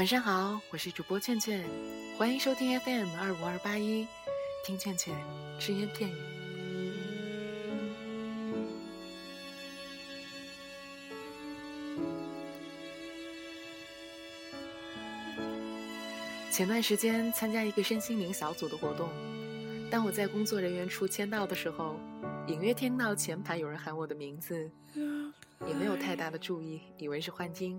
[0.00, 1.62] 晚上好，我是主播倩倩，
[2.16, 4.08] 欢迎收听 FM 二五二八一，
[4.64, 5.14] 听倩倩
[5.58, 6.14] 只言片语。
[16.50, 19.10] 前段时间参加一个身心灵小组的活动，
[19.90, 22.00] 当我在工作人员处签到的时候，
[22.46, 27.78] 隐约听到前排有人喊我的名字，也没有太大的注意，以为是幻听。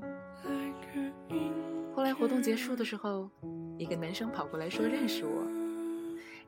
[2.12, 3.30] 在活动结束的时候，
[3.78, 5.48] 一个男生跑过来说认识我，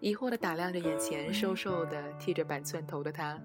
[0.02, 3.40] 疑惑的打量着眼前瘦瘦的、剃着板寸头的他，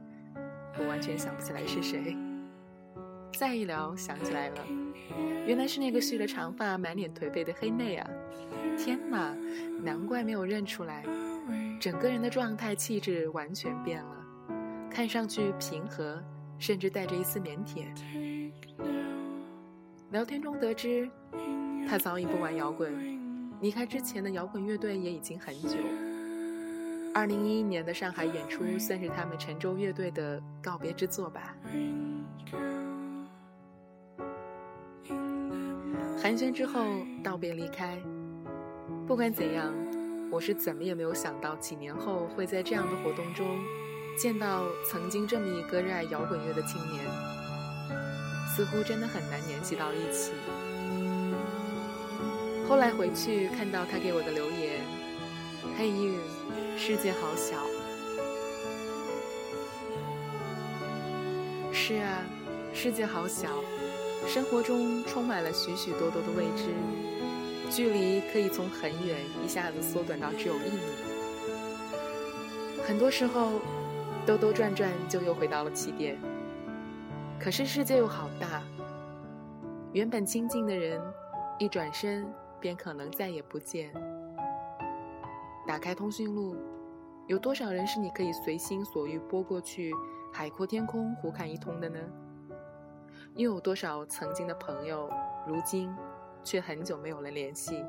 [0.80, 2.16] 我完全想不起来是谁。
[3.32, 4.66] 再一聊，想起来了，
[5.46, 8.10] 原来是那个蓄了长发、满脸颓废的黑妹啊！
[8.77, 9.32] 天哪，
[9.80, 11.05] 难怪没有认出来，
[11.78, 14.27] 整个人的状态、气质完全变了，
[14.91, 16.20] 看上去平和，
[16.58, 18.50] 甚至带着一丝腼腆。
[20.11, 21.08] 聊天中得知。
[21.89, 22.92] 他早已不玩摇滚，
[23.62, 25.78] 离开之前的摇滚乐队也已经很久。
[27.14, 31.56] 二零一一年的上海演出算是他们陈州乐队的告别之作吧。
[36.20, 36.84] 寒暄之后
[37.25, 37.98] 道别离开，
[39.06, 39.73] 不管怎样，
[40.30, 43.47] 我是怎么也没有想到几年后会在这样的活动中
[44.19, 47.02] 见到曾经这么一个热爱摇滚乐的青年，
[48.55, 50.33] 似乎真的很难联系到一起。
[52.69, 54.83] 后来回去看到他给我的留言
[55.78, 56.20] ：“Hey you，
[56.77, 57.56] 世界好小。”
[61.72, 62.22] 是啊，
[62.74, 63.48] 世界好小，
[64.27, 66.66] 生活中充满了许许多多的未知，
[67.70, 70.80] 距离可以从很远一下子缩短到只有一米。
[72.86, 73.52] 很多时候，
[74.27, 76.19] 兜兜转转就又回到了起点。
[77.41, 78.62] 可是世界又好大，
[79.92, 81.00] 原本亲近的人，
[81.58, 82.30] 一转身。
[82.61, 83.92] 便可能再也不见。
[85.67, 86.57] 打开通讯录，
[87.27, 89.92] 有多少人是你可以随心所欲拨过去，
[90.33, 91.98] 海阔天空，胡侃一通的呢？
[93.35, 95.11] 又有多少曾经的朋友，
[95.47, 95.95] 如今
[96.42, 97.85] 却很久没有了联系？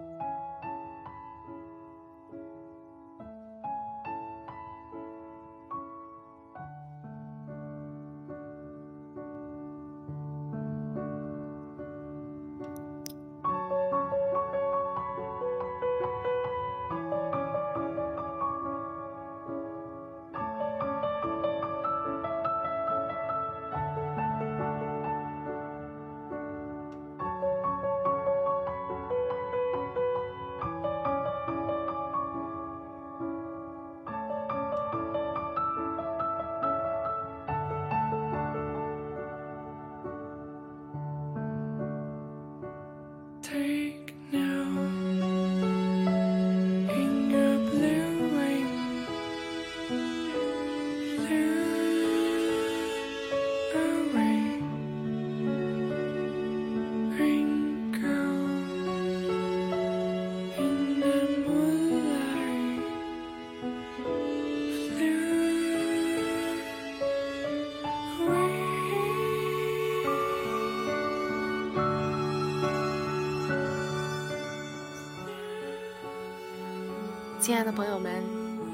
[77.40, 78.22] 亲爱的朋友们，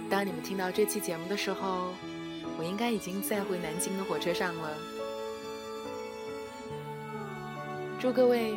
[0.10, 1.94] 当你们听到这期节目的时候，
[2.58, 4.72] 我应该已经在回南京的火车上了。
[8.00, 8.56] 祝各位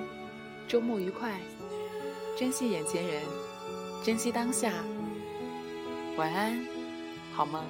[0.66, 1.38] 周末愉快，
[2.38, 3.22] 珍惜眼前人，
[4.02, 4.72] 珍惜当下，
[6.16, 6.58] 晚安，
[7.34, 7.62] 好梦。